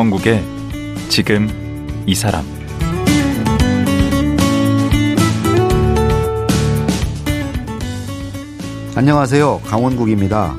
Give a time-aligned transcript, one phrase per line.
[0.00, 0.42] 강원국의
[1.10, 1.46] 지금
[2.06, 2.42] 이 사람
[8.94, 9.60] 안녕하세요.
[9.66, 10.56] 강원국입니다.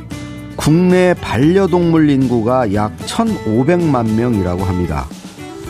[0.56, 5.08] 국내 반려동물 인구가 약 1,500만 명이라고 합니다.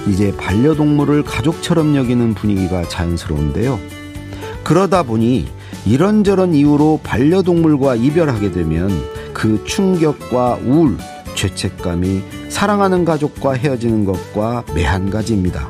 [0.06, 3.80] 이제 반려동물을 가족처럼 여기는 분위기가 자연스러운데요.
[4.66, 5.48] 그러다 보니
[5.86, 8.90] 이런저런 이유로 반려동물과 이별하게 되면
[9.34, 10.98] 그 충격과 우울,
[11.42, 15.70] 죄책감이 사랑하는 가족과 헤어지는 것과 매한가지입니다.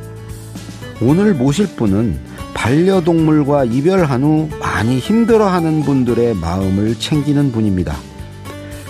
[1.01, 2.19] 오늘 모실 분은
[2.53, 7.95] 반려동물과 이별한 후 많이 힘들어하는 분들의 마음을 챙기는 분입니다.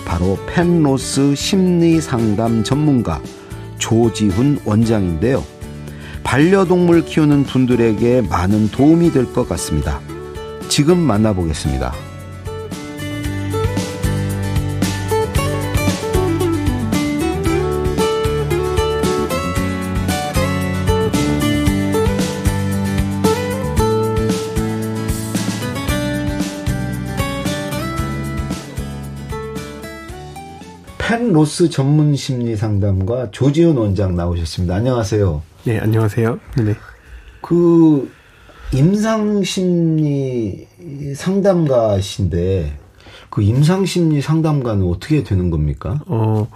[0.04, 3.22] 바로 펜로스 심리 상담 전문가
[3.78, 5.44] 조지훈 원장인데요.
[6.24, 10.00] 반려동물 키우는 분들에게 많은 도움이 될 것 같습니다.
[10.68, 12.11] 지금 만나보겠습니다.
[31.32, 34.74] 펜로스 전문 심리 상담과 조지훈 원장 나오셨습니다.
[34.74, 35.42] 안녕하세요.
[35.64, 36.38] 네, 안녕하세요.
[36.58, 36.74] 네.
[37.40, 38.12] 그
[38.74, 40.66] 임상 심리
[41.16, 42.78] 상담가신데
[43.30, 46.02] 그 임상 심리 상담가는 어떻게 되는 겁니까?
[46.06, 46.48] 어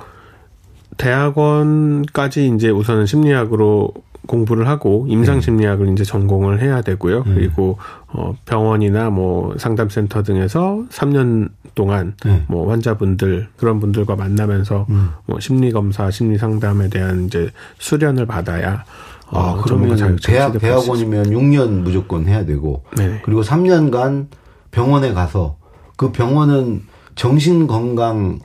[0.99, 3.95] 대학원까지 이제 우선은 심리학으로
[4.27, 5.93] 공부를 하고 임상 심리학을 네.
[5.93, 7.25] 이제 전공을 해야 되고요.
[7.25, 7.35] 네.
[7.35, 12.45] 그리고 어 병원이나 뭐 상담센터 등에서 3년 동안 네.
[12.49, 15.11] 뭐 환자분들 그런 분들과 만나면서 음.
[15.27, 18.85] 뭐 심리 검사, 심리 상담에 대한 이제 수련을 받아야
[19.29, 23.21] 어, 아, 그러면 대학 대학원이면 6년 무조건 해야 되고 네.
[23.25, 24.27] 그리고 3년간
[24.71, 25.57] 병원에 가서
[25.97, 26.83] 그 병원은
[27.15, 28.41] 정신 건강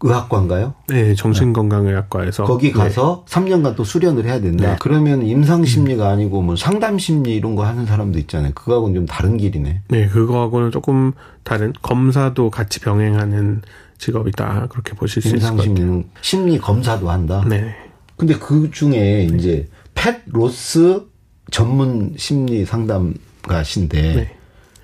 [0.00, 0.74] 의학과인가요?
[0.88, 3.34] 네, 정신건강의학과에서 거기 가서 네.
[3.34, 4.70] 3년간 또 수련을 해야 된다.
[4.70, 4.76] 네.
[4.78, 6.12] 그러면 임상 심리가 음.
[6.12, 8.52] 아니고 뭐 상담 심리 이런 거 하는 사람도 있잖아요.
[8.54, 9.82] 그거하고는 좀 다른 길이네.
[9.88, 13.62] 네, 그거하고는 조금 다른 검사도 같이 병행하는
[13.98, 16.04] 직업이다 그렇게 보실 수 있을 것 같아요.
[16.20, 17.44] 심리 검사도 한다.
[17.48, 17.74] 네.
[18.16, 19.36] 근데 그 중에 네.
[19.36, 21.06] 이제 펫 로스
[21.50, 24.36] 전문 심리 상담가신데 네.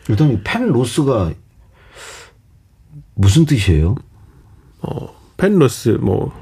[0.08, 1.32] 일단 펫 로스가
[3.14, 3.94] 무슨 뜻이에요?
[4.86, 6.32] 어, 펜로스, 뭐,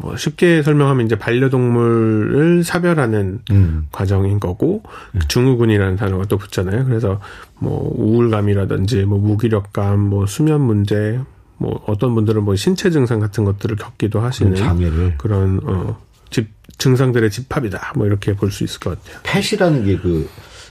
[0.00, 3.86] 뭐, 쉽게 설명하면 이제 반려동물을 사별하는 음.
[3.92, 4.82] 과정인 거고,
[5.14, 5.20] 음.
[5.28, 6.84] 증후군이라는 단어가 또 붙잖아요.
[6.86, 7.20] 그래서
[7.58, 11.20] 뭐, 우울감이라든지, 뭐, 무기력감, 뭐, 수면 문제,
[11.58, 15.14] 뭐, 어떤 분들은 뭐, 신체 증상 같은 것들을 겪기도 하시는 장애를.
[15.18, 15.98] 그런, 어,
[16.30, 17.92] 집, 증상들의 집합이다.
[17.96, 19.20] 뭐, 이렇게 볼 수 있을 것 같아요.
[19.24, 20.28] 펫이라는 게 그,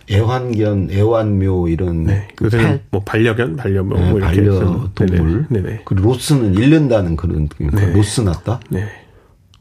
[0.09, 2.27] 애완견, 애완묘 이런 네.
[2.35, 2.81] 그 펫?
[2.89, 5.45] 뭐 반려견, 반려묘 네, 뭐 이렇게 반려동물.
[5.49, 5.81] 네네.
[5.85, 7.93] 그 로스는 잃는다는 그런 그러니까 네.
[7.93, 8.59] 로스 났다.
[8.69, 8.87] 네.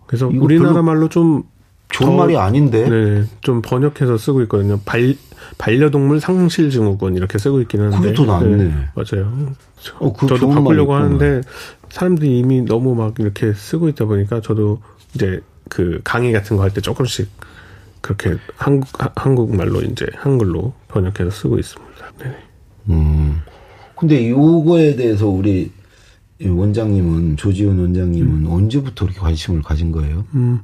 [0.07, 1.43] 그래서 우리나라 말로 좀
[1.91, 2.89] 좋은 말이 아닌데.
[2.89, 3.25] 네.
[3.41, 4.79] 좀 번역해서 쓰고 있거든요.
[4.85, 5.15] 발
[5.59, 7.97] 반려동물 상실 증후군 이렇게 쓰고 있긴 한데.
[7.99, 8.57] 그게 더 낫네.
[8.57, 9.33] 네, 맞아요.
[9.99, 11.41] 어, 저도 바꾸려고 하는데
[11.91, 14.81] 사람들이 이미 너무 막 이렇게 쓰고 있다 보니까 저도
[15.15, 17.29] 이제 그 강의 같은 거 할 때 조금씩
[18.01, 22.13] 그렇게 한국 한국말로 이제 한글로 번역해서 쓰고 있습니다.
[22.19, 22.37] 네.
[22.89, 23.43] 음.
[23.97, 25.71] 근데 요거에 대해서 우리
[26.43, 28.51] 원장님은 조지훈 원장님은 음.
[28.51, 30.25] 언제부터 그렇게 관심을 가진 거예요?
[30.35, 30.61] 음.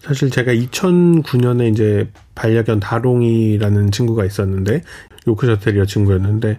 [0.00, 4.82] 사실 제가 2009년에 이제 반려견 다롱이라는 친구가 있었는데
[5.28, 6.58] 요크셔 테리어 친구였는데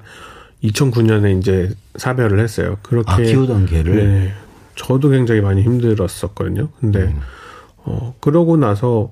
[0.64, 2.78] 2009년에 이제 사별을 했어요.
[2.84, 3.96] 그렇게 아, 키우던 개를.
[3.96, 4.34] 네.
[4.76, 6.70] 저도 굉장히 많이 힘들었었거든요.
[6.80, 7.20] 근데 음.
[7.78, 9.10] 어 그러고 나서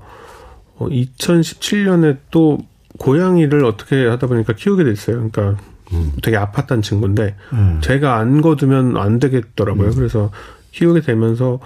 [0.80, 2.58] 어, 2017년에 또
[2.98, 5.30] 고양이를 어떻게 하다 보니까 키우게 됐어요.
[5.30, 5.62] 그러니까
[5.94, 6.14] 음.
[6.22, 7.80] 되게 아팠던 친구인데 음.
[7.82, 9.90] 제가 안 거두면 안 되겠더라고요.
[9.90, 9.96] 음.
[9.96, 10.32] 그래서
[10.72, 11.60] 키우게 되면서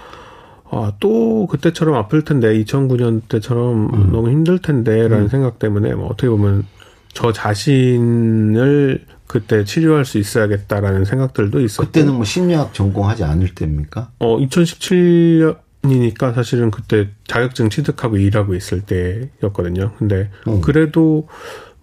[0.70, 4.12] 아, 또 그때처럼 아플 텐데 2009년 때처럼 음.
[4.12, 5.28] 너무 힘들 텐데라는 음.
[5.28, 6.64] 생각 때문에 뭐 어떻게 보면
[7.12, 14.10] 저 자신을 그때 치료할 수 있어야겠다라는 생각들도 있었고 그때는 뭐 심리학 전공하지 않을 때입니까?
[14.18, 19.92] 어 2017년 이니까 사실은 그때 자격증 취득하고 일하고 있을 때였거든요.
[19.98, 20.60] 근데 음.
[20.60, 21.28] 그래도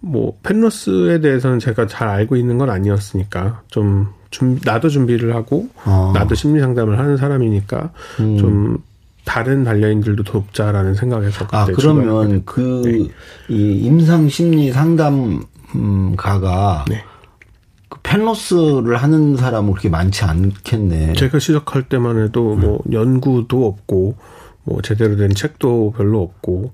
[0.00, 6.12] 뭐 펜로스에 대해서는 제가 잘 알고 있는 건 아니었으니까 좀 준, 나도 준비를 하고 아.
[6.14, 8.38] 나도 심리 상담을 하는 사람이니까 음.
[8.38, 8.78] 좀
[9.24, 13.08] 다른 반려인들도 돕자라는 생각에서 아 그러면 그이
[13.48, 13.54] 네.
[13.54, 15.44] 임상 심리 상담가가
[16.88, 17.04] 네.
[18.02, 21.14] 펜로스를 하는 사람은 그렇게 많지 않겠네.
[21.14, 22.92] 제가 시작할 때만 해도 뭐 음.
[22.92, 24.16] 연구도 없고
[24.64, 26.72] 뭐 제대로 된 책도 별로 없고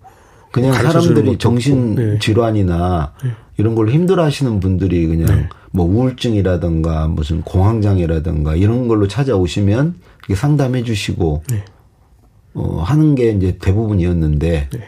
[0.53, 2.19] 그냥 사람들이 정신 네.
[2.19, 3.31] 질환이나 네.
[3.57, 5.49] 이런 걸로 힘들어 하시는 분들이 그냥 네.
[5.71, 9.97] 뭐 우울증이라든가 무슨 공황장애라든가 이런 걸로 찾아오시면
[10.35, 11.65] 상담해 주시고 네.
[12.55, 14.81] 어, 하는 게 이제 대부분이었는데 네.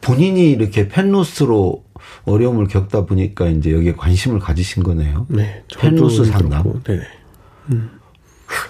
[0.00, 1.83] 본인이 이렇게 펜로스로
[2.24, 5.26] 어려움을 겪다 보니까 이제 여기에 관심을 가지신 거네요.
[5.28, 5.62] 네.
[5.78, 6.82] 펜로스 상담.
[6.84, 7.00] 네.
[7.70, 7.90] 음.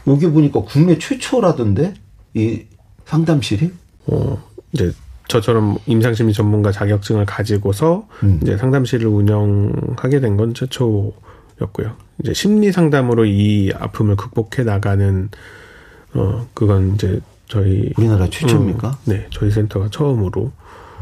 [0.07, 1.95] 여기 보니까 국내 최초라던데
[2.35, 2.63] 이
[3.07, 3.71] 상담실이?
[4.07, 4.43] 어
[4.73, 4.93] 이제
[5.29, 8.41] 저처럼 임상심리 전문가 자격증을 가지고서 음.
[8.43, 11.97] 이제 상담실을 운영하게 된 건 최초였고요.
[12.23, 15.29] 이제 심리 상담으로 이 아픔을 극복해 나가는
[16.15, 18.89] 어 그건 이제 저희 우리나라 최초입니까?
[18.89, 20.53] 음, 네, 저희 센터가 처음으로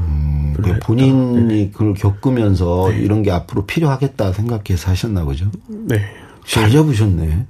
[0.01, 1.71] 음, 그러니까 본인이 네.
[1.71, 2.99] 그걸 겪으면서 네.
[3.01, 5.51] 이런 게 앞으로 필요하겠다 생각해서 하셨나 보죠.
[5.69, 6.03] 네.
[6.47, 7.47] 잘 잡으셨네.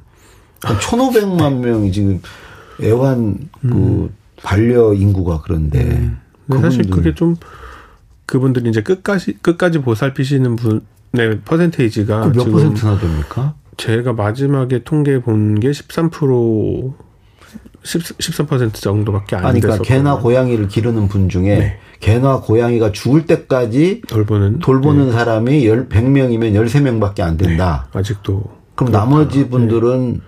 [0.65, 1.71] 아, 1,500만 네.
[1.71, 2.21] 명이 지금
[2.83, 4.11] 애완 그 음.
[4.43, 5.83] 반려 인구가 그런데.
[5.85, 6.19] 음.
[6.61, 7.37] 사실 그게 좀
[8.27, 13.55] 그분들이 이제 끝까지 끝까지 보살피시는 분의 퍼센테이지가 몇 퍼센트나 됩니까?
[13.79, 16.93] 제가 마지막에 통계 본 게 13%
[17.82, 21.78] 13% 정도밖에 안 아니, 그러니까 개나 고양이를 기르는 분 중에 네.
[22.00, 25.12] 개나 고양이가 죽을 때까지 돌보는 돌보는 네.
[25.12, 27.88] 사람이 1 100명이면 13명밖에 안 된다.
[27.93, 27.99] 네.
[27.99, 28.44] 아직도
[28.75, 30.20] 그럼 나머지 분들은 네.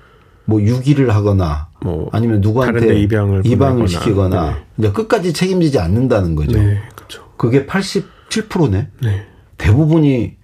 [0.46, 4.56] 뭐 유기를 하거나 뭐 아니면 누구한테 입양을, 입양을 시키거나 네.
[4.78, 6.58] 이제 끝까지 책임지지 않는다는 거죠.
[6.58, 7.24] 네, 그렇죠.
[7.36, 8.88] 그게 87%네.
[9.02, 9.26] 네.
[9.58, 10.36] 대부분이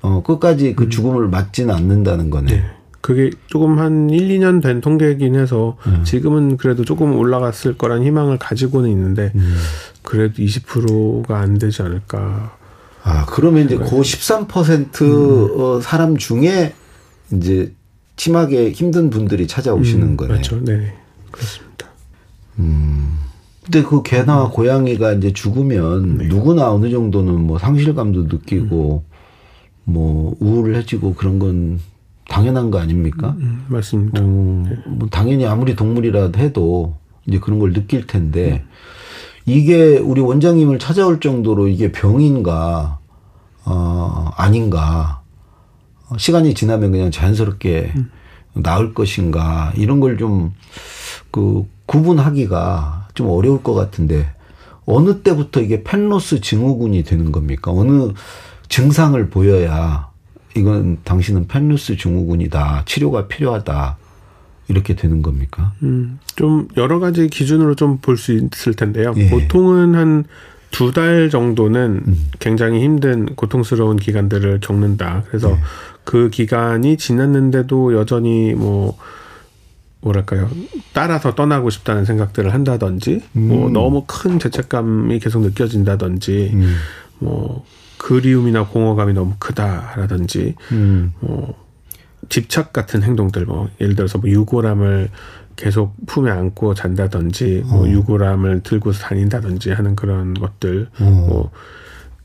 [0.00, 0.90] 어 끝까지 그 음.
[0.90, 2.77] 죽음을 맞지는 않는다는 거네.
[2.98, 3.08] 네.
[3.08, 6.02] 그게 조금 한 1, 2년 된 통계이긴 해서 음.
[6.04, 9.56] 지금은 그래도 조금 올라갔을 거란 희망을 가지고는 있는데 음.
[10.02, 12.56] 그래도 20%가 안 되지 않을까.
[13.02, 15.60] 아, 그러면 이제 그 13% 음.
[15.60, 16.74] 어, 사람 중에
[17.32, 17.72] 이제
[18.16, 20.34] 심하게 힘든 분들이 찾아오시는 음, 거네요.
[20.34, 20.62] 그렇죠.
[20.64, 20.92] 네.
[21.30, 21.86] 그렇습니다.
[22.58, 23.16] 음.
[23.62, 24.50] 근데 그 개나 음.
[24.50, 26.26] 고양이가 이제 죽으면 네.
[26.26, 29.92] 누구나 어느 정도는 뭐 상실감도 느끼고 음.
[29.92, 31.80] 뭐 우울해지고 그런 건
[32.28, 33.34] 당연한 거 아닙니까?
[33.38, 34.20] 음, 음 맞습니다.
[34.22, 34.24] 어,
[34.68, 34.76] 네.
[34.86, 36.96] 뭐 당연히 아무리 동물이라도 해도
[37.26, 38.64] 이제 그런 걸 느낄 텐데
[39.46, 42.98] 이게 우리 원장님을 찾아올 정도로 이게 병인가
[43.64, 45.22] 어 아닌가
[46.08, 48.10] 어, 시간이 지나면 그냥 자연스럽게 음.
[48.62, 50.52] 나을 것인가 이런 걸 좀
[51.30, 54.32] 그 구분하기가 좀 어려울 것 같은데
[54.86, 57.70] 어느 때부터 이게 펜로스 증후군이 되는 겁니까?
[57.70, 58.12] 어느
[58.68, 60.07] 증상을 보여야
[60.56, 63.96] 이건 당신은 펜로스 증후군이다 치료가 필요하다
[64.68, 65.72] 이렇게 되는 겁니까?
[65.82, 69.14] 음, 좀 여러 가지 기준으로 좀 볼 수 있을 텐데요.
[69.16, 69.28] 예.
[69.30, 70.24] 보통은 한
[70.70, 72.30] 두 달 정도는 음.
[72.40, 75.24] 굉장히 힘든 고통스러운 기간들을 겪는다.
[75.28, 75.56] 그래서 예.
[76.04, 78.98] 그 기간이 지났는데도 여전히 뭐
[80.00, 80.48] 뭐랄까요
[80.92, 83.48] 따라서 떠나고 싶다는 생각들을 한다든지 뭐 음.
[83.48, 86.76] 뭐 너무 큰 죄책감이 계속 느껴진다든지 음.
[87.18, 87.64] 뭐
[87.98, 91.12] 그리움이나 공허감이 너무 크다라든지 음.
[91.20, 91.54] 뭐
[92.28, 95.10] 집착 같은 행동들 뭐 예를 들어서 뭐 유골함을
[95.56, 97.76] 계속 품에 안고 잔다든지 뭐 어.
[97.78, 101.04] 뭐 유골함을 들고 다닌다든지 하는 그런 것들 어.
[101.04, 101.50] 뭐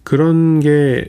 [0.03, 1.05] 그런 게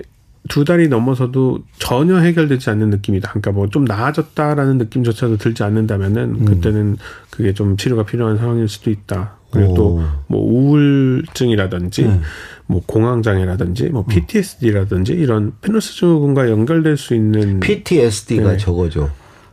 [0.48, 3.30] 두 달이 넘어서도 전혀 해결되지 않는 느낌이다.
[3.30, 6.44] 그러니까 뭐 좀 나아졌다라는 느낌조차도 들지 않는다면은 음.
[6.44, 6.96] 그때는
[7.30, 9.36] 그게 좀 치료가 필요한 상황일 수도 있다.
[9.54, 12.20] 그리고 또 뭐 우울증이라든지 네.
[12.66, 18.56] 뭐 공황장애라든지 뭐 PTSD라든지 이런 페노스 증후군과 연결될 수 있는 PTSD가 네.
[18.56, 19.10] 저거죠.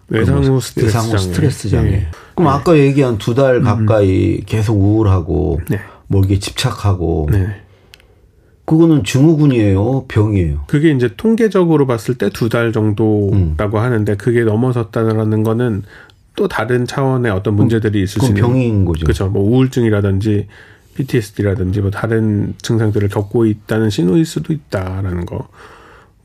[0.08, 1.24] 외상후 스트레스 외상후 장애.
[1.24, 1.90] 스트레스 장애.
[1.92, 2.08] 네.
[2.36, 2.58] 그럼 네.
[2.60, 4.44] 아까 얘기한 두 달 가까이 음.
[4.46, 5.80] 계속 우울하고 네.
[6.08, 7.48] 뭐 이게 집착하고 네.
[8.66, 10.64] 그거는 증후군이에요, 병이에요.
[10.68, 13.84] 그게 이제 통계적으로 봤을 때 두 달 정도라고 음.
[13.84, 15.84] 하는데 그게 넘어섰다는 거는
[16.36, 19.04] 또 다른 차원의 어떤 문제들이 있을 수 있는 병인 거죠.
[19.04, 19.28] 그렇죠.
[19.28, 20.48] 뭐 우울증이라든지
[20.96, 25.48] PTSD라든지 뭐 다른 증상들을 겪고 있다는 신호일 수도 있다라는 거.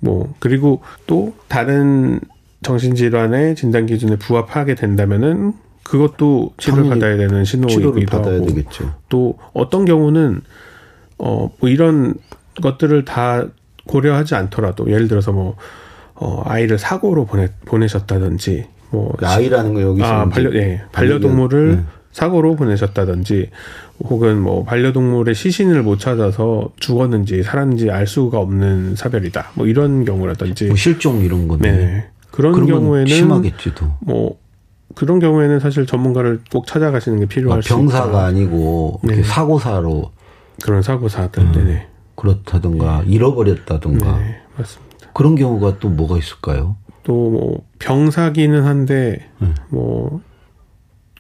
[0.01, 2.21] 뭐 그리고 또 다른
[2.63, 8.95] 정신질환의 진단 기준에 부합하게 된다면은 그것도 치료를 받아야 되는 신호이기도 하고 되겠죠.
[9.09, 10.41] 또 어떤 경우는
[11.19, 12.15] 어, 뭐 이런
[12.61, 13.47] 것들을 다
[13.87, 15.57] 고려하지 않더라도 예를 들어서 뭐
[16.15, 21.83] 어, 아이를 사고로 보내 보내셨다든지 뭐 아이라는 거 여기서 아, 반려 예, 반려동물을 네.
[22.13, 23.51] 사고로 보내셨다든지
[24.01, 29.51] 혹은 뭐 반려동물의 시신을 못 찾아서 죽었는지 살았는지 알 수가 없는 사별이다.
[29.55, 32.09] 뭐 이런 경우라든지 뭐 실종 이런 건데 네.
[32.31, 33.87] 그런 경우에는 심하겠지도.
[34.01, 34.39] 뭐
[34.95, 37.77] 그런 경우에는 사실 전문가를 꼭 찾아가시는 게 필요할 아, 수 있다.
[37.77, 39.23] 병사가 아니고 네.
[39.23, 40.11] 사고사로
[40.63, 41.87] 그런 사고사들 음, 네네.
[42.15, 43.13] 그렇다든가 네.
[43.13, 45.09] 잃어버렸다든가 네, 맞습니다.
[45.13, 46.77] 그런 경우가 또 뭐가 있을까요?
[47.07, 49.49] 또 뭐 병사기는 한데 네.
[49.69, 50.21] 뭐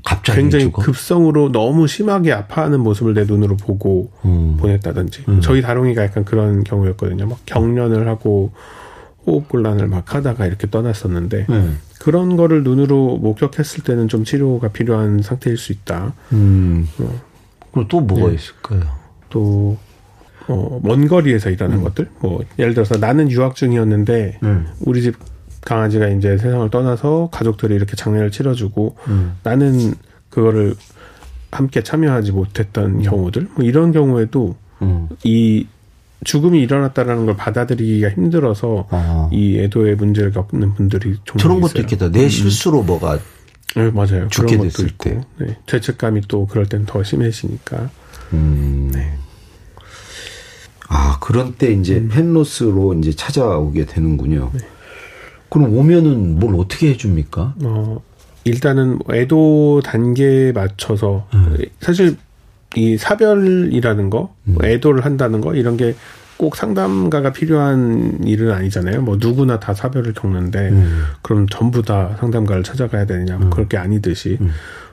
[0.04, 0.82] 갑자기 굉장히 죽어?
[0.82, 4.56] 급성으로 너무 심하게 아파하는 모습을 내 눈으로 보고 음.
[4.58, 5.40] 보냈다든지 음.
[5.40, 7.26] 저희 다롱이가 약간 그런 경우였거든요.
[7.26, 8.52] 막 경련을 하고
[9.26, 11.70] 호흡곤란을 막 하다가 이렇게 떠났었는데 네.
[12.00, 16.14] 그런 거를 눈으로 목격했을 때는 좀 치료가 필요한 상태일 수 있다.
[16.32, 16.88] 음.
[17.00, 17.20] 어,
[17.72, 18.34] 그럼 또 뭐가 네.
[18.34, 18.82] 있을까요?
[19.28, 19.76] 또,
[20.46, 22.08] 어, 먼 거리에서 일하는 것들.
[22.20, 24.68] 뭐, 예를 들어서 나는 유학 중이었는데, 음.
[24.80, 25.16] 우리 집
[25.66, 29.36] 강아지가 이제 세상을 떠나서 가족들이 이렇게 장례를 치러주고, 음.
[29.42, 29.94] 나는
[30.30, 30.74] 그거를
[31.50, 33.48] 함께 참여하지 못했던 경우들.
[33.54, 35.08] 뭐 이런 경우에도 음.
[35.24, 35.66] 이
[36.24, 39.28] 죽음이 일어났다라는 걸 받아들이기가 힘들어서 아.
[39.32, 41.82] 이 애도의 문제를 겪는 분들이 종종 저런 것도 있어요.
[41.82, 42.10] 있겠다.
[42.10, 43.18] 내 실수로 뭐가
[43.74, 44.28] 네, 맞아요.
[44.28, 45.04] 죽게 그런 것도 됐을 있고.
[45.04, 45.20] 때.
[45.38, 45.58] 네.
[45.66, 47.90] 죄책감이 또 그럴 땐 더 심해지니까.
[48.32, 48.92] 음.
[50.88, 52.08] 아, 그런 때 이제 음.
[52.08, 54.50] 펜로스로 이제 찾아오게 되는군요.
[54.54, 54.60] 네.
[55.48, 57.54] 그럼 오면은 뭘 어떻게 해줍니까?
[57.62, 58.00] 어,
[58.44, 61.56] 일단은 뭐 애도 단계에 맞춰서 음.
[61.80, 62.16] 사실
[62.74, 65.94] 이 사별이라는 거, 뭐 애도를 한다는 거 이런 게
[66.36, 69.02] 꼭 상담가가 필요한 일은 아니잖아요.
[69.02, 71.04] 뭐 누구나 다 사별을 겪는데 음.
[71.22, 73.38] 그럼 전부 다 상담가를 찾아가야 되느냐?
[73.38, 74.50] 뭐 그럴 게 아니듯이 음.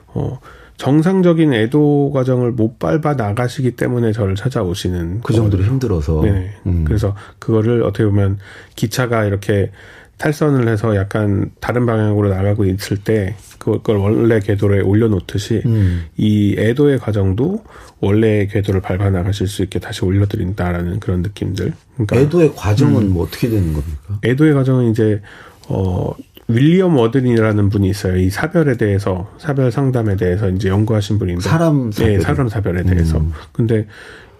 [0.08, 0.38] 어,
[0.76, 6.22] 정상적인 애도 과정을 못 밟아 나가시기 때문에 저를 찾아오시는 그 정도로 힘들어서.
[6.22, 6.54] 네.
[6.66, 6.84] 음.
[6.86, 8.38] 그래서 그거를 어떻게 보면
[8.74, 9.70] 기차가 이렇게
[10.18, 16.04] 탈선을 해서 약간 다른 방향으로 나가고 있을 때 그걸 원래 궤도에 올려놓듯이 음.
[16.16, 17.64] 이 애도의 과정도
[18.00, 21.72] 원래 궤도를 밟아 나가실 수 있게 다시 올려드린다라는 그런 느낌들.
[21.94, 23.12] 그러니까 애도의 과정은 음.
[23.14, 24.18] 뭐 어떻게 되는 겁니까?
[24.24, 25.20] 애도의 과정은 이제
[25.68, 26.12] 어
[26.46, 28.16] 윌리엄 워든이라는 분이 있어요.
[28.18, 32.12] 이 사별에 대해서 사별 상담에 대해서 이제 연구하신 분인데 사람 사별.
[32.12, 33.18] 네, 사람 사별에 대해서.
[33.18, 33.32] 음.
[33.52, 33.86] 근데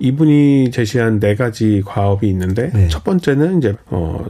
[0.00, 2.88] 이분이 제시한 네 가지 과업이 있는데 네.
[2.88, 4.26] 첫 번째는 이제 어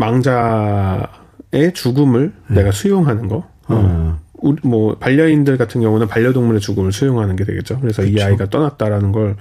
[0.00, 3.36] 망자의 죽음을 내가 수용하는 거.
[3.36, 3.74] 어.
[3.74, 4.18] 어.
[4.34, 7.78] 우리 뭐 반려인들 같은 경우는 반려동물의 죽음을 수용하는 게 되겠죠.
[7.80, 9.36] 그래서 이 아이가 떠났다라는 걸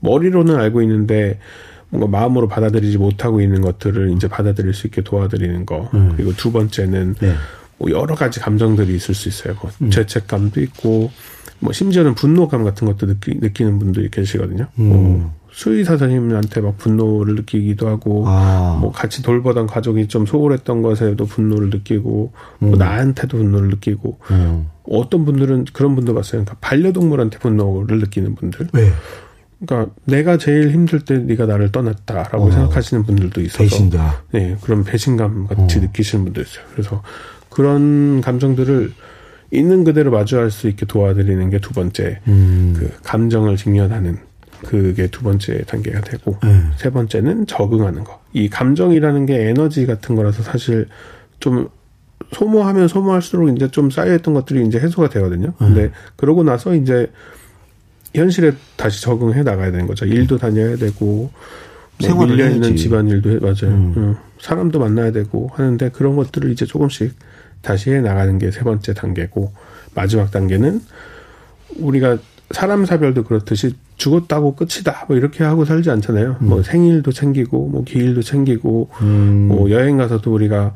[0.00, 1.38] 머리로는 알고 있는데
[1.90, 5.90] 뭔가 마음으로 받아들이지 못하고 있는 것들을 이제 받아들일 수 있게 도와드리는 거.
[6.16, 7.34] 그리고 두 번째는 네.
[7.76, 9.54] 뭐 여러 가지 감정들이 있을 수 있어요.
[9.60, 11.10] 뭐 죄책감도 있고,
[11.60, 14.66] 뭐 심지어는 분노감 같은 것도 느끼, 느끼는 분들이 계시거든요.
[14.74, 18.78] 뭐 수의사 선생님한테 막 분노를 느끼기도 하고, 아.
[18.80, 24.68] 뭐 같이 돌보던 가족이 좀 소홀했던 것에도 분노를 느끼고, 뭐 나한테도 분노를 느끼고, 음.
[24.84, 26.44] 어떤 분들은 그런 분도 봤어요.
[26.44, 28.68] 그러니까 반려동물한테 분노를 느끼는 분들.
[28.72, 28.92] 왜?
[29.58, 32.50] 그러니까 내가 제일 힘들 때 네가 나를 떠났다라고 어.
[32.52, 34.22] 생각하시는 분들도 있어서 배신자.
[34.30, 36.64] 네, 그런 배신감 같이 느끼시는 분도 있어요.
[36.70, 37.02] 그래서
[37.50, 38.92] 그런 감정들을
[39.50, 42.74] 있는 그대로 마주할 수 있게 도와드리는 게 두 번째 음.
[42.78, 44.27] 그 감정을 직면하는
[44.64, 46.62] 그게 두 번째 단계가 되고 네.
[46.76, 48.20] 세 번째는 적응하는 거.
[48.32, 50.86] 이 감정이라는 게 에너지 같은 거라서 사실
[51.40, 51.68] 좀
[52.32, 55.52] 소모하면 소모할수록 이제 좀 쌓여있던 것들이 이제 해소가 되거든요.
[55.58, 57.10] 근데 그러고 나서 이제
[58.14, 60.04] 현실에 다시 적응해 나가야 되는 거죠.
[60.04, 61.30] 일도 다녀야 되고
[62.14, 62.76] 뭐 밀려 있는 해야지.
[62.76, 63.74] 집안 일도 해, 맞아요.
[63.74, 63.94] 음.
[63.96, 67.14] 음, 사람도 만나야 되고 하는데 그런 것들을 이제 조금씩
[67.62, 69.52] 다시 해 나가는 게 세 번째 단계고
[69.94, 70.80] 마지막 단계는
[71.78, 72.18] 우리가
[72.50, 76.36] 사람 사별도 그렇듯이 죽었다고 끝이다 뭐 이렇게 하고 살지 않잖아요.
[76.40, 79.46] 뭐 생일도 챙기고 뭐 기일도 챙기고 음.
[79.48, 80.72] 뭐 여행 가서도 우리가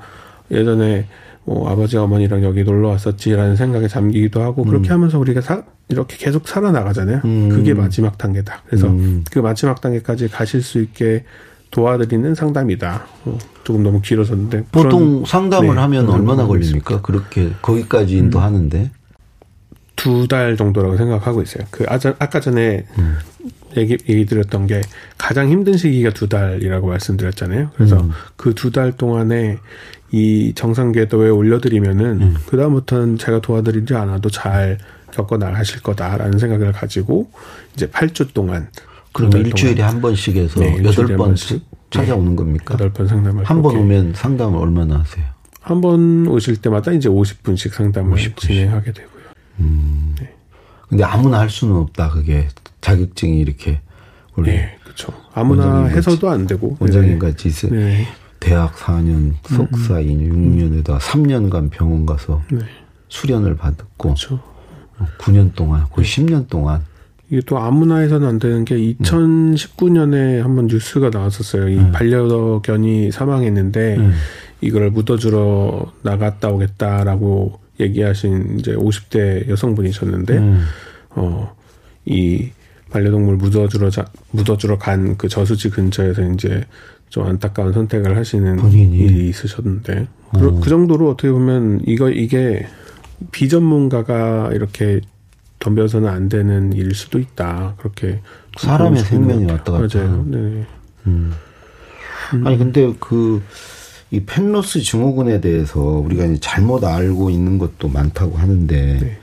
[0.50, 1.06] 예전에
[1.44, 6.46] 뭐 아버지 어머니랑 여기 놀러 왔었지라는 생각에 잠기기도 하고 그렇게 하면서 우리가 사- 이렇게 계속
[6.46, 7.20] 살아나가잖아요.
[7.24, 7.48] 음.
[7.48, 8.62] 그게 마지막 단계다.
[8.66, 9.24] 그래서 음.
[9.30, 11.24] 그 마지막 단계까지 가실 수 있게
[11.70, 13.06] 도와드리는 상담이다.
[13.24, 17.00] 어, 조금 너무 길어졌는데 보통 그런 상담을 네, 하면 얼마나 걸립니까?
[17.00, 18.90] 그렇게 거기까지 인도하는데.
[20.02, 21.64] 두 달 정도라고 생각하고 있어요.
[21.70, 23.16] 그 아까 전에 음.
[23.76, 24.80] 얘기, 얘기 드렸던 게
[25.16, 27.70] 가장 힘든 시기가 두 달이라고 말씀드렸잖아요.
[27.74, 28.10] 그래서 음.
[28.36, 29.58] 그두 달 동안에
[30.10, 32.36] 이 정상 궤도에 올려드리면은 음.
[32.46, 34.78] 그 다음부터는 제가 도와드리지 않아도 잘
[35.12, 37.30] 겪어 나가실 거다라는 생각을 가지고
[37.74, 38.68] 이제 8주 동안
[39.12, 41.62] 그럼 일주일에 동안 한 번씩 해서 네, 여덟 한번 번씩.
[41.90, 42.74] 찾아오는 겁니까?
[42.74, 45.24] 여덟 번 상담을 한 번 오면 상담을 얼마나 하세요?
[45.60, 49.11] 한 번 오실 때마다 이제 50분씩 상담을 진행하게 되고
[49.62, 50.26] 요.
[50.88, 52.10] 근데 아무나 할 수는 없다.
[52.10, 52.48] 그게
[52.80, 53.80] 자격증이 이렇게
[54.36, 55.12] 원래 네, 그렇죠.
[55.34, 57.76] 아무나 해서도 안 되고 원장님 같이 있어 네.
[57.76, 58.06] 네.
[58.40, 62.58] 대학 4년, 석사 2년, 6년에다 3년간 병원 가서 네.
[63.08, 64.40] 수련을 받았고 그렇죠.
[65.18, 66.84] 9년 동안 거의 10년 동안
[67.30, 71.68] 이게 또 아무나 해서는 안 되는 게 2019년에 한번 뉴스가 나왔었어요.
[71.68, 74.12] 이 반려견이 사망했는데 음.
[74.60, 80.64] 이걸 묻어주러 나갔다 오겠다라고 얘기하신 이제 50대 여성분이셨는데 음.
[82.06, 82.50] 어이
[82.90, 86.64] 반려동물 묻어주러 자, 묻어주러 간 그 저수지 근처에서 이제
[87.08, 88.98] 좀 안타까운 선택을 하시는 본인이?
[88.98, 92.66] 일이 있으셨는데 그, 그 정도로 어떻게 보면 이거 이게
[93.30, 95.00] 비전문가가 이렇게
[95.58, 98.20] 덤벼서는 안 되는 일일 수도 있다 그렇게
[98.58, 99.72] 사람의 보여주는 생명이 것 왔다.
[99.72, 100.24] 갔다 맞아요.
[100.26, 100.66] 네.
[101.06, 101.32] 음.
[102.44, 103.42] 아니 근데 그
[104.12, 109.18] 이 펜로스 증후군에 대해서 우리가 이제 잘못 알고 있는 것도 많다고 하는데 네.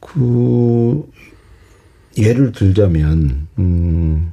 [0.00, 1.08] 그
[2.18, 4.32] 예를 들자면 음,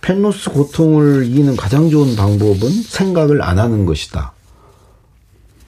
[0.00, 4.32] 펜로스 고통을 이기는 가장 좋은 방법은 생각을 안 하는 것이다.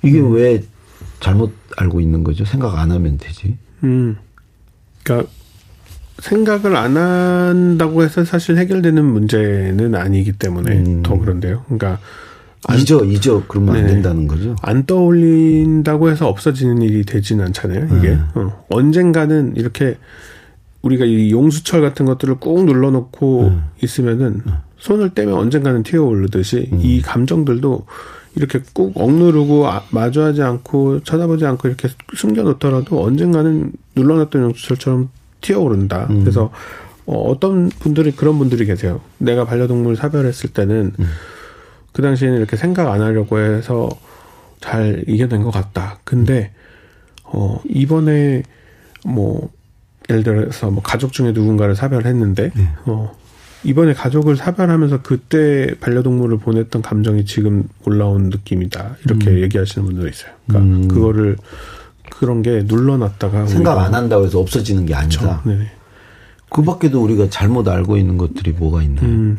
[0.05, 0.35] 이게 음.
[0.35, 0.63] 왜
[1.19, 2.45] 잘못 알고 있는 거죠?
[2.45, 3.59] 생각 안 하면 되지.
[3.83, 4.17] 음.
[5.03, 5.29] 그러니까
[6.21, 11.03] 생각을 안 한다고 해서 사실 해결되는 문제는 아니기 때문에 음.
[11.03, 11.65] 더 그런데요.
[11.65, 11.99] 그러니까
[12.77, 13.93] 잊어 잊어 그러면 안 네.
[13.95, 14.57] 된다는 거죠.
[14.63, 17.87] 안 떠올린다고 해서 없어지는 일이 되지는 않잖아요.
[17.99, 18.19] 이게 네.
[18.35, 19.97] 어, 언젠가는 이렇게
[20.83, 23.59] 우리가 이 용수철 같은 것들을 꾹 눌러놓고 네.
[23.83, 24.43] 있으면은
[24.79, 26.81] 손을 떼면 언젠가는 튀어오르듯이 음.
[26.83, 27.87] 이 감정들도
[28.37, 35.11] 이렇게 꾹 억누르고 아- 마주하지 않고 쳐다보지 않고 이렇게 숨겨놓더라도 언젠가는 눌러놨던 용수철처럼
[35.41, 36.07] 튀어오른다.
[36.11, 36.21] 음.
[36.21, 36.51] 그래서
[37.07, 39.01] 어, 어떤 분들이 그런 분들이 계세요.
[39.19, 41.07] 내가 반려동물 사별했을 때는 음.
[41.99, 43.89] 그 당시에는 이렇게 생각 안 하려고 해서
[44.61, 45.99] 잘 이겨낸 것 같다.
[46.05, 46.53] 근데
[47.25, 48.45] 어 이번에
[49.05, 49.51] 뭐
[50.09, 52.69] 예를 들어서 뭐 가족 중에 누군가를 사별했는데 네.
[52.85, 53.13] 어
[53.65, 58.99] 이번에 가족을 사별하면서 그때 반려동물을 보냈던 감정이 지금 올라온 느낌이다.
[59.05, 60.31] 이렇게 얘기하시는 분들도 있어요.
[60.47, 60.87] 그러니까 음.
[60.87, 61.37] 그거를
[62.13, 65.43] 그런 게 눌러놨다가 생각 안 한다고 해서 없어지는 게 아니다.
[65.43, 65.49] 그렇죠.
[65.49, 65.69] 네네.
[66.49, 69.05] 그 밖에도 우리가 잘못 알고 있는 것들이 뭐가 있나요?
[69.05, 69.39] 음,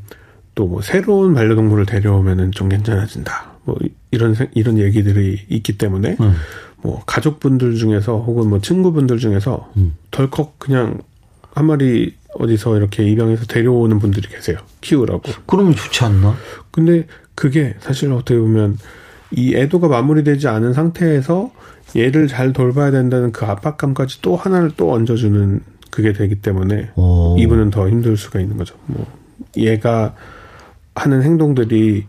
[0.60, 3.52] 또 뭐 새로운 반려동물을 데려오면은 좀 괜찮아진다.
[3.64, 6.34] 뭐 이- 이런 생- 이런 얘기들이 있기 때문에 음.
[6.82, 9.96] 뭐 가족분들 중에서 혹은 뭐 친구분들 중에서 음.
[10.12, 11.00] 덜컥 그냥
[11.54, 14.58] 한 마리 어디서 이렇게 입양해서 데려오는 분들이 계세요.
[14.82, 15.22] 키우라고.
[15.46, 16.36] 그러면 좋지 않나?
[16.72, 18.78] 근데 그게 사실 어떻게 보면
[19.32, 21.52] 이 애도가 마무리되지 않은 상태에서
[21.96, 27.38] 얘를 잘 돌봐야 된다는 그 압박감까지 또 하나를 또 얹어주는 그게 되기 때문에 오.
[27.40, 28.76] 이분은 더 힘들 수가 있는 거죠.
[28.88, 29.08] 뭐
[29.56, 30.14] 얘가
[31.00, 32.06] 하는 행동들이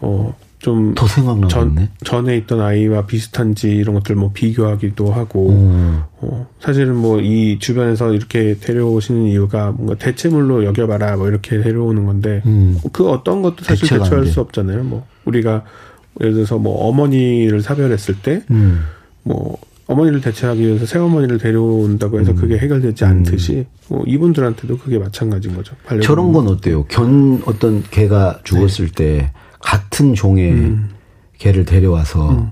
[0.00, 1.48] 어 좀 더 생각나겠네.
[1.48, 6.02] 전, 전에 있던 아이와 비슷한지 이런 것들 뭐 비교하기도 하고 음.
[6.20, 12.42] 어, 사실은 뭐 이 주변에서 이렇게 데려오시는 이유가 뭔가 대체물로 여겨봐라 뭐 이렇게 데려오는 건데
[12.44, 12.78] 음.
[12.92, 14.30] 그 어떤 것도 사실 대처할 돼.
[14.30, 14.84] 수 없잖아요.
[14.84, 15.64] 뭐 우리가
[16.20, 18.80] 예를 들어서 뭐 어머니를 사별했을 때 음.
[19.90, 25.74] 뭐 어머니를 대체하기 위해서 새어머니를 데려온다고 해서 그게 해결되지 않듯이 뭐 이분들한테도 그게 마찬가지인 거죠.
[26.02, 26.84] 저런 건 어때요?
[26.84, 28.92] 견 어떤 개가 죽었을 네.
[28.94, 30.90] 때 같은 종의 음.
[31.38, 32.50] 개를 데려와서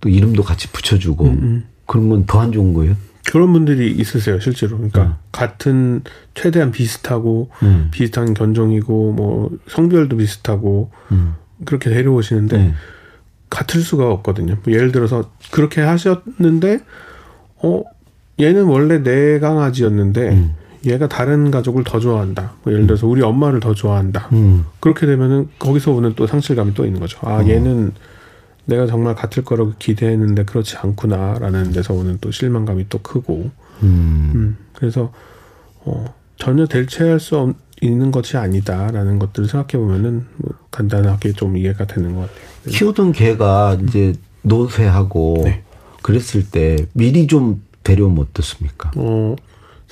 [0.00, 1.64] 또 이름도 같이 붙여주고 음.
[1.86, 2.96] 그런 건 더 안 좋은 거예요?
[3.30, 4.76] 그런 분들이 있으세요, 실제로.
[4.76, 6.02] 그러니까 같은
[6.34, 7.88] 최대한 비슷하고 음.
[7.90, 11.34] 비슷한 견종이고 뭐 성별도 비슷하고 음.
[11.64, 12.74] 그렇게 데려오시는데 네.
[13.54, 14.56] 같을 수가 없거든요.
[14.64, 16.80] 뭐 예를 들어서 그렇게 하셨는데
[17.62, 17.82] 어
[18.40, 20.54] 얘는 원래 내 강아지였는데 음.
[20.86, 22.54] 얘가 다른 가족을 더 좋아한다.
[22.64, 24.28] 뭐 예를 들어서 우리 엄마를 더 좋아한다.
[24.32, 24.64] 음.
[24.80, 27.18] 그렇게 되면은 거기서 오는 또 상실감이 또 있는 거죠.
[27.22, 27.48] 아 어.
[27.48, 27.92] 얘는
[28.66, 33.50] 내가 정말 같을 거라고 기대했는데 그렇지 않구나라는 데서 오는 또 실망감이 또 크고
[33.82, 34.32] 음.
[34.34, 35.12] 음, 그래서
[35.84, 36.04] 어,
[36.36, 42.14] 전혀 대체할 수 없, 있는 것이 아니다라는 것들을 생각해 보면은 뭐 간단하게 좀 이해가 되는
[42.14, 42.53] 것 같아요.
[42.68, 45.62] 키우던 개가 이제 노쇠하고 네.
[46.02, 48.90] 그랬을 때 미리 좀 데려오면 어떻습니까?
[48.96, 49.36] 어,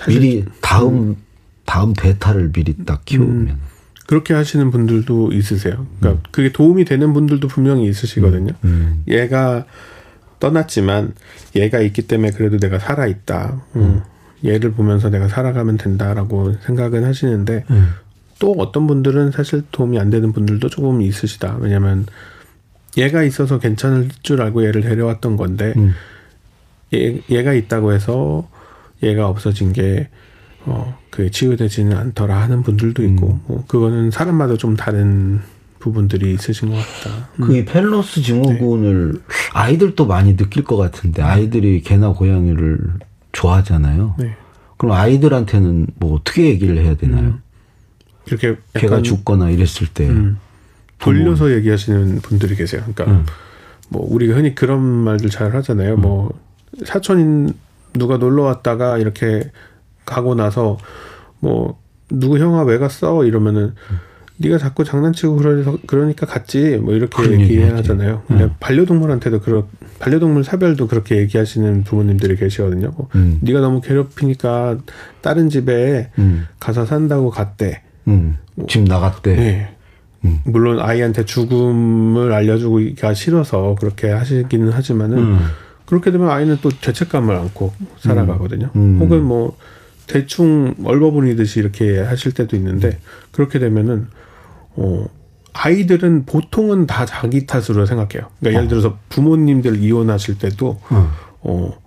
[0.08, 1.16] 미리 다음
[1.64, 3.58] 다음 베타를 미리 딱 키우면
[4.06, 5.86] 그렇게 하시는 분들도 있으세요.
[6.00, 8.52] 그러니까 그게 도움이 되는 분들도 분명히 있으시거든요.
[8.64, 9.04] 음.
[9.08, 9.64] 얘가
[10.38, 11.14] 떠났지만
[11.54, 13.62] 얘가 있기 때문에 그래도 내가 살아 있다.
[13.76, 14.02] 음,
[14.44, 17.90] 얘를 보면서 내가 살아가면 된다라고 생각은 하시는데 음.
[18.38, 21.56] 또 어떤 분들은 사실 도움이 안 되는 분들도 조금 있으시다.
[21.60, 22.06] 왜냐면
[22.96, 25.94] 얘가 있어서 괜찮을 줄 알고 얘를 데려왔던 건데 음.
[26.94, 28.48] 얘, 얘가 있다고 해서
[29.02, 30.08] 얘가 없어진 게
[30.64, 33.40] 어, 그 치유되지는 않더라 하는 분들도 있고 음.
[33.46, 35.40] 뭐 그거는 사람마다 좀 다른
[35.78, 37.28] 부분들이 있으신 것 같다.
[37.40, 37.46] 음.
[37.46, 39.20] 그이 펠로스 증후군을 네.
[39.52, 42.78] 아이들도 많이 느낄 것 같은데 아이들이 개나 고양이를
[43.32, 44.14] 좋아하잖아요.
[44.18, 44.36] 네.
[44.76, 47.22] 그럼 아이들한테는 뭐 어떻게 얘기를 해야 되나요?
[47.22, 47.42] 음.
[48.26, 50.38] 이렇게 개가 죽거나 이랬을 때 음,
[51.02, 52.82] 돌려서 얘기하시는 분들이 계세요.
[52.82, 53.26] 그러니까 음.
[53.88, 55.96] 뭐 우리가 흔히 그런 말들 잘 하잖아요.
[55.96, 56.32] 뭐
[56.84, 57.52] 사촌인
[57.92, 59.50] 누가 놀러 왔다가 이렇게
[60.06, 60.78] 가고 나서
[61.40, 63.74] 뭐 누구 형아 왜 갔어 이러면은
[64.38, 68.22] 네가 자꾸 장난치고 그러서 그러니까 갔지 뭐 이렇게 얘기 얘기하잖아요.
[68.26, 68.54] 근데 음.
[68.60, 69.64] 반려동물한테도 그런
[69.98, 72.92] 반려동물 사별도 그렇게 얘기하시는 부모님들이 계시거든요.
[72.96, 73.38] 뭐 음.
[73.42, 74.78] 네가 너무 괴롭히니까
[75.20, 76.46] 다른 집에 음.
[76.58, 77.82] 가서 산다고 갔대.
[78.08, 78.38] 음.
[78.68, 79.36] 집 나갔대.
[79.36, 79.76] 네.
[80.24, 80.40] 음.
[80.44, 85.38] 물론 아이한테 죽음을 알려주기가 싫어서 그렇게 하시기는 하지만은 음.
[85.86, 88.70] 그렇게 되면 아이는 또 죄책감을 안고 살아가거든요.
[88.76, 88.98] 음.
[89.00, 89.56] 혹은 뭐
[90.06, 92.98] 대충 얼버무리듯이 이렇게 하실 때도 있는데
[93.30, 94.08] 그렇게 되면은
[94.76, 95.06] 어
[95.52, 98.30] 아이들은 보통은 다 자기 탓으로 생각해요.
[98.40, 101.12] 그러니까 예를 들어서 부모님들 이혼하실 때도 어.
[101.40, 101.81] 어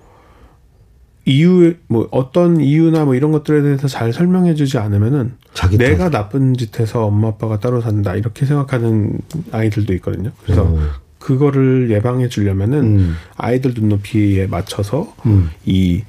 [1.25, 6.53] 이유 뭐 어떤 이유나 뭐 이런 것들에 대해서 잘 설명해 주지 않으면은 자기 내가 나쁜
[6.53, 9.19] 짓해서 엄마 아빠가 따로 산다 이렇게 생각하는
[9.51, 10.31] 아이들도 있거든요.
[10.43, 10.79] 그래서 오.
[11.17, 13.15] 그거를 예방해 주려면은 음.
[13.35, 15.49] 아이들 눈높이에 맞춰서 음.
[15.65, 16.03] 이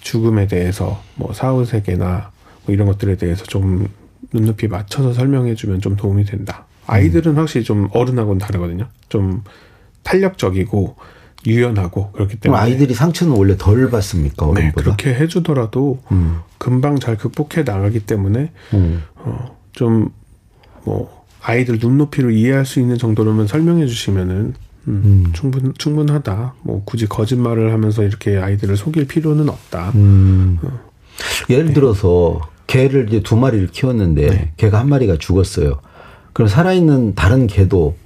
[0.00, 2.30] 죽음에 대해서 뭐 사후 세계나
[2.64, 3.86] 뭐 이런 것들에 대해서 좀
[4.32, 6.64] 눈높이 맞춰서 설명해 주면 좀 도움이 된다.
[6.86, 8.88] 아이들은 확실히 좀 어른하고는 다르거든요.
[9.10, 9.42] 좀
[10.02, 10.96] 탄력적이고
[11.46, 14.72] 유연하고 그렇기 때문에 아이들이 상처는 원래 덜 받습니까 네?
[14.74, 16.38] 그렇게 해주더라도 음.
[16.58, 19.02] 금방 잘 극복해 나가기 때문에 음.
[19.16, 24.54] 어, 좀뭐 아이들 눈높이로 이해할 수 있는 정도로만 설명해 주시면은
[24.88, 26.54] 음, 충분 충분하다.
[26.62, 29.90] 뭐 굳이 거짓말을 하면서 이렇게 아이들을 속일 필요는 없다.
[29.94, 30.58] 음.
[30.62, 30.80] 어.
[31.50, 31.72] 예를 네.
[31.72, 35.80] 들어서 개를 이제 두 마리를 키웠는데 개가 한 마리가 죽었어요.
[36.32, 37.96] 그럼 살아있는 다른 개도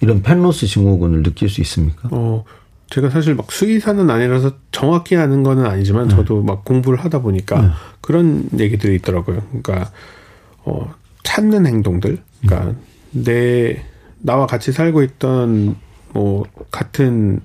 [0.00, 2.08] 이런 펜로스 증후군을 느낄 수 있습니까?
[2.12, 2.44] 어
[2.90, 8.48] 제가 사실 막 수의사는 아니라서 정확히 아는 거는 아니지만 저도 막 공부를 하다 보니까 그런
[8.58, 9.42] 얘기들이 있더라고요.
[9.48, 9.90] 그러니까
[10.64, 12.74] 어 찾는 행동들, 그러니까
[13.10, 13.82] 내
[14.18, 15.76] 나와 같이 살고 있던
[16.12, 17.40] 뭐 같은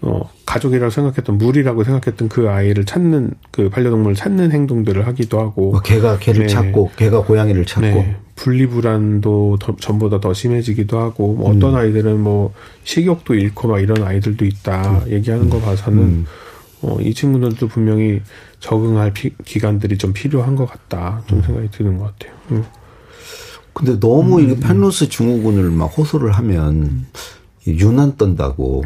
[0.00, 5.72] 어 가족이라고 생각했던 물이라고 생각했던 그 아이를 찾는 그 반려동물을 찾는 행동들을 하기도 하고.
[5.72, 6.46] 뭐 개가 개를 네.
[6.48, 7.86] 찾고 개가 고양이를 찾고.
[7.86, 11.56] 네, 분리불안도 더, 전보다 더 심해지기도 하고 뭐 음.
[11.56, 12.52] 어떤 아이들은 뭐
[12.84, 16.26] 식욕도 잃고 막 이런 아이들도 있다 얘기하는 거 봐서는 음.
[16.82, 18.20] 어, 이 친구들도 분명히
[18.58, 22.36] 적응할 피- 기간들이 좀 필요한 것 같다 좀 생각이 드는 것 같아요.
[22.50, 22.64] 음.
[23.72, 27.06] 근데 너무 이게 펜로스 증후군을 막 호소를 하면
[27.66, 28.82] 이 유난 떤다고.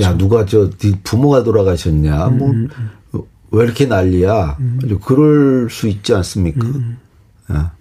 [0.00, 2.26] 야 누가 저 네 부모가 돌아가셨냐?
[2.28, 2.52] 뭐
[3.52, 4.58] 왜 이렇게 난리야?
[5.04, 6.68] 그럴 수 있지 않습니까?
[7.52, 7.72] 야.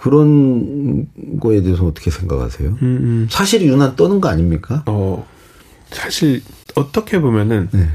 [0.00, 1.06] 그런
[1.40, 2.68] 거에 대해서 어떻게 생각하세요?
[2.68, 3.26] 음, 음.
[3.28, 4.84] 사실 유난 떠는 거 아닙니까?
[4.86, 5.26] 어
[5.90, 6.40] 사실
[6.76, 7.88] 어떻게 보면은 네.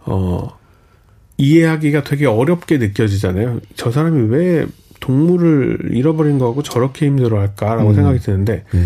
[0.00, 0.48] 어
[1.36, 3.60] 이해하기가 되게 어렵게 느껴지잖아요.
[3.76, 4.66] 저 사람이 왜
[4.98, 7.94] 동물을 잃어버린 거하고 저렇게 힘들어할까라고 음.
[7.94, 8.84] 생각이 드는데 네.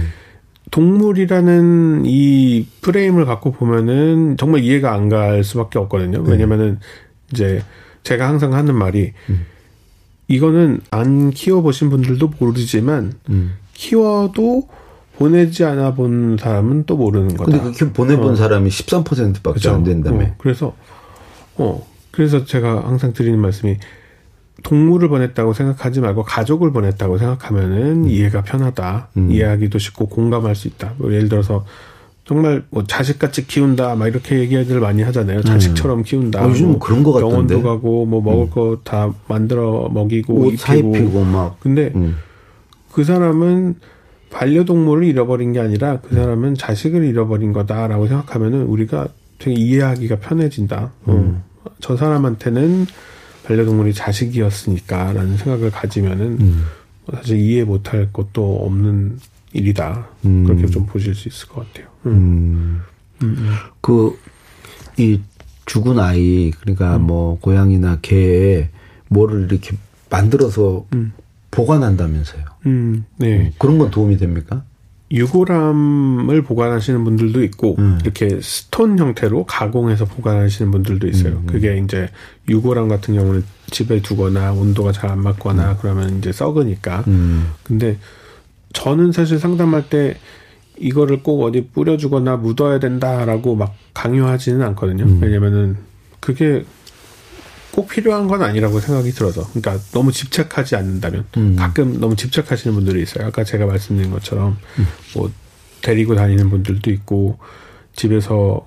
[0.70, 6.22] 동물이라는 이 프레임을 갖고 보면은 정말 이해가 안 갈 수밖에 없거든요.
[6.22, 6.32] 네.
[6.32, 6.78] 왜냐면은
[7.32, 7.62] 이제
[8.02, 9.46] 제가 항상 하는 말이 음.
[10.28, 13.54] 이거는 안 키워보신 분들도 모르지만 음.
[13.74, 14.68] 키워도
[15.16, 17.44] 보내지 않아 본 사람은 또 모르는 거다.
[17.44, 18.36] 근데 그렇게 보내본 어.
[18.36, 19.74] 사람이 13%밖에 그죠?
[19.74, 20.26] 안 된다며.
[20.26, 20.76] 어, 그래서
[21.56, 23.78] 어 그래서 제가 항상 드리는 말씀이
[24.62, 29.08] 동물을 보냈다고 생각하지 말고 가족을 보냈다고 생각하면은 이해가 편하다.
[29.16, 29.30] 음.
[29.30, 30.94] 이해하기도 쉽고 공감할 수 있다.
[30.98, 31.64] 뭐 예를 들어서
[32.28, 35.40] 정말 뭐 자식같이 키운다 막 이렇게 얘기들 많이 하잖아요.
[35.42, 36.44] 자식처럼 키운다.
[36.44, 37.54] 어, 요즘 뭐 그런 것 같던데.
[37.54, 40.58] 병원도 가고 뭐 먹을 거다 만들어 먹이고 옷 입히고.
[40.58, 41.58] 사입히고 막.
[41.58, 42.16] 근데 음.
[42.92, 43.76] 그 사람은
[44.30, 50.92] 반려동물을 잃어버린 게 아니라 그 사람은 자식을 잃어버린 거다라고 생각하면은 우리가 되게 이해하기가 편해진다.
[51.06, 51.42] 어,
[51.80, 52.86] 저 사람한테는
[53.46, 56.64] 반려동물이 자식이었으니까라는 생각을 가지면은 음.
[57.10, 59.18] 사실 이해 못할 것도 없는
[59.54, 60.08] 일이다.
[60.26, 60.44] 음.
[60.44, 61.87] 그렇게 좀 보실 수 있을 것 같아요.
[62.10, 62.80] 음.
[63.22, 63.48] 음.
[63.80, 64.18] 그,
[64.96, 65.20] 이
[65.66, 67.02] 죽은 아이, 그러니까 음.
[67.02, 68.70] 뭐, 고양이나 개에
[69.08, 69.76] 뭐를 이렇게
[70.10, 71.12] 만들어서 음.
[71.50, 72.42] 보관한다면서요.
[72.66, 73.52] 음, 네.
[73.58, 74.62] 그런 건 도움이 됩니까?
[75.10, 77.98] 유골함을 보관하시는 분들도 있고 음.
[78.02, 81.38] 이렇게 스톤 형태로 가공해서 보관하시는 분들도 있어요.
[81.38, 82.10] 음, 그게 이제
[82.48, 87.04] 유골함 같은 경우는 집에 두거나 온도가 잘 안 맞거나 그러면 이제 썩으니까.
[87.06, 87.48] 음.
[87.62, 87.98] 근데
[88.74, 90.18] 저는 사실 상담할 때
[90.80, 95.04] 이거를 꼭 어디 뿌려주거나 묻어야 된다라고 막 강요하지는 않거든요.
[95.04, 95.18] 음.
[95.22, 95.76] 왜냐면은
[96.20, 96.64] 그게
[97.72, 99.46] 꼭 필요한 건 아니라고 생각이 들어서.
[99.50, 101.24] 그러니까 너무 집착하지 않는다면.
[101.36, 101.56] 음.
[101.56, 103.26] 가끔 너무 집착하시는 분들이 있어요.
[103.26, 104.86] 아까 제가 말씀드린 것처럼 음.
[105.14, 105.30] 뭐
[105.82, 107.38] 데리고 다니는 분들도 있고
[107.94, 108.66] 집에서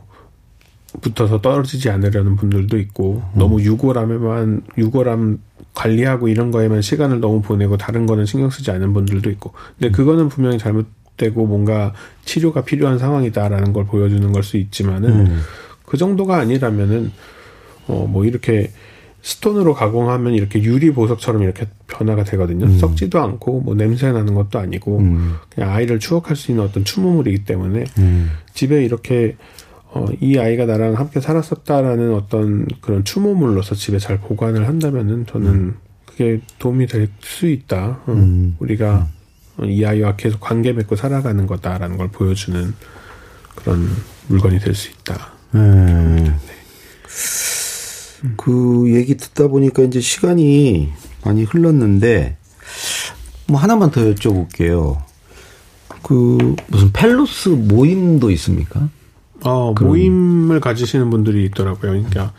[1.01, 3.39] 붙어서 떨어지지 않으려는 분들도 있고 음.
[3.39, 5.39] 너무 유골함에만 유골함
[5.73, 9.91] 관리하고 이런 거에만 시간을 너무 보내고 다른 거는 신경 쓰지 않는 분들도 있고 근데 음.
[9.91, 10.85] 그거는 분명히 잘못
[11.17, 11.93] 되고 뭔가
[12.25, 15.41] 치료가 필요한 상황이다라는 걸 보여주는 걸 수 있지만은 음.
[15.85, 17.11] 그 정도가 아니라면은
[17.87, 18.71] 어 뭐 이렇게
[19.23, 22.67] 스톤으로 가공하면 이렇게 유리 보석처럼 이렇게 변화가 되거든요.
[22.79, 25.35] 썩지도 않고 뭐 냄새 나는 것도 아니고 음.
[25.53, 28.31] 그냥 아이를 추억할 수 있는 어떤 추모물이기 때문에 음.
[28.55, 29.35] 집에 이렇게
[29.93, 35.75] 어, 이 아이가 나랑 함께 살았었다라는 어떤 그런 추모물로서 집에 잘 보관을 한다면은 저는
[36.07, 37.99] 그게 도움이 될 수 있다.
[38.07, 38.55] 어, 음.
[38.59, 39.07] 우리가 어,
[39.69, 42.73] 이 아이와 계속 관계 맺고 살아가는 거다라는 걸 보여주는
[43.55, 43.89] 그런
[44.27, 45.31] 물건이 될 수 있다.
[45.51, 46.33] 네.
[48.37, 50.91] 그 얘기 듣다 보니까 이제 시간이
[51.25, 52.37] 많이 흘렀는데
[53.47, 54.97] 뭐 하나만 더 여쭤볼게요.
[56.03, 58.89] 그 무슨 펠로스 모임도 있습니까?
[59.43, 61.91] 어, 모임을 가지시는 분들이 있더라고요.
[61.91, 62.31] 그러니까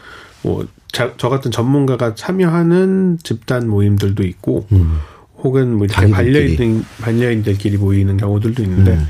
[0.43, 4.99] 뭐저 같은 전문가가 참여하는 집단 모임들도 있고 음.
[5.43, 9.07] 혹은 뭐 이렇게 반려인 반려인들끼리 모이는 경우들도 있는데 음.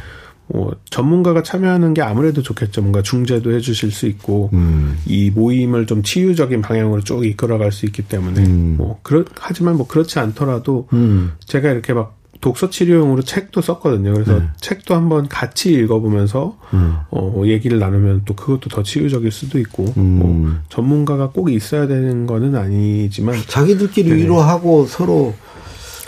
[0.49, 2.83] 뭐 전문가가 참여하는 게 아무래도 좋겠죠.
[2.83, 4.99] 뭔가 중재도 해주실 수 있고 음.
[5.07, 8.75] 이 모임을 좀 치유적인 방향으로 쭉 이끌어갈 수 있기 때문에 음.
[8.77, 11.33] 뭐 그렇 하지만 뭐 그렇지 않더라도 음.
[11.47, 14.13] 제가 이렇게 막 독서 치료용으로 책도 썼거든요.
[14.13, 14.47] 그래서 네.
[14.61, 16.97] 책도 한번 같이 읽어보면서 음.
[17.11, 20.19] 어 얘기를 나누면 또 그것도 더 치유적일 수도 있고 음.
[20.19, 24.17] 뭐 전문가가 꼭 있어야 되는 거는 아니지만 자기들끼리 네.
[24.17, 25.35] 위로하고 서로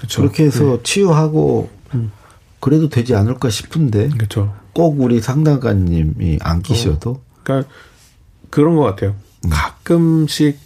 [0.05, 0.23] 그쵸.
[0.23, 0.83] 그렇게 해서 네.
[0.83, 2.12] 치유하고 음.
[2.61, 4.55] 그래도 되지 않을까 싶은데 그쵸.
[4.73, 7.23] 꼭 우리 상담가님이 안 끼셔도 어.
[7.43, 7.69] 그러니까
[8.51, 9.14] 그런 것 같아요.
[9.45, 9.51] 음.
[9.51, 10.59] 가끔씩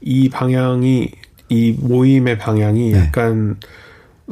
[0.00, 1.10] 이 방향이
[1.48, 2.98] 이 모임의 방향이 네.
[2.98, 3.56] 약간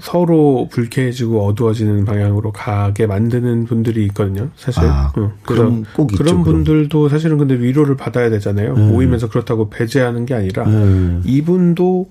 [0.01, 4.49] 서로 불쾌해지고 어두워지는 방향으로 가게 만드는 분들이 있거든요.
[4.57, 4.85] 사실.
[4.85, 5.33] 아, 응.
[5.45, 7.11] 그럼 꼭 그런 있죠, 분들도 그럼.
[7.11, 8.75] 사실은 근데 위로를 받아야 되잖아요.
[8.75, 8.89] 음.
[8.89, 11.23] 모임에서 그렇다고 배제하는 게 아니라 음.
[11.27, 12.09] 이분도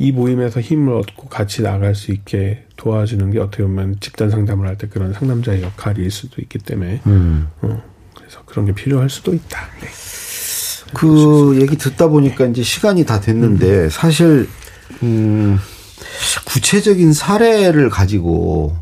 [0.00, 4.78] 이 모임에서 힘을 얻고 같이 나갈 수 있게 도와주는 게 어떻게 보면 집단 상담을 할
[4.78, 7.48] 때 그런 상담자의 역할일 수도 있기 때문에 음.
[7.62, 7.82] 어,
[8.16, 9.58] 그래서 그런 게 필요할 수도 있다.
[9.80, 9.88] 네.
[10.94, 13.90] 그 얘기 듣다 보니까 이제 시간이 다 됐는데 음.
[13.90, 14.48] 사실
[15.02, 15.58] 음.
[16.46, 18.76] 구체적인 사례를 가지고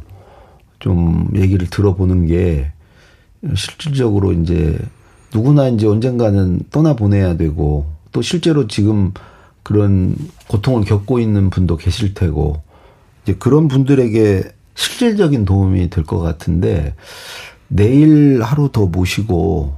[0.78, 2.72] 좀 얘기를 들어보는 게
[3.54, 4.78] 실질적으로 이제
[5.32, 9.12] 누구나 이제 언젠가는 떠나보내야 되고 또 실제로 지금
[9.66, 10.14] 그런
[10.46, 12.62] 고통을 겪고 있는 분도 계실 테고
[13.24, 14.44] 이제 그런 분들에게
[14.76, 16.94] 실질적인 도움이 될 것 같은데
[17.66, 19.74] 내일 하루 더 모시고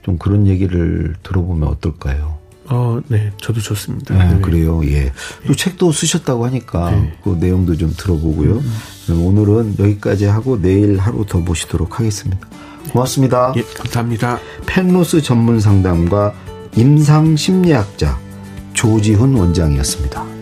[0.00, 2.38] 좀 그런 얘기를 들어보면 어떨까요?
[2.70, 4.16] 어, 네, 저도 좋습니다.
[4.16, 4.40] 네, 네.
[4.40, 5.12] 그래요, 예.
[5.46, 7.12] 또 책도 쓰셨다고 하니까 네.
[7.22, 8.62] 그 내용도 좀 들어보고요.
[9.10, 9.26] 음.
[9.26, 12.48] 오늘은 여기까지 하고 내일 하루 더 모시도록 하겠습니다.
[12.90, 13.52] 고맙습니다.
[13.58, 14.38] 예, 감사합니다.
[14.64, 16.32] 펜로스 전문 상담과
[16.76, 18.18] 임상 심리학자
[18.82, 20.41] 조지훈 원장이었습니다.